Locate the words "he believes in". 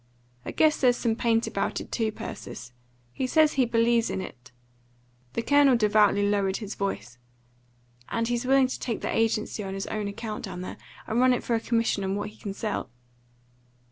3.53-4.19